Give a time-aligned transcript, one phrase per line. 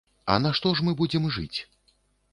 [0.35, 1.59] А на што ж мы будзем жыць?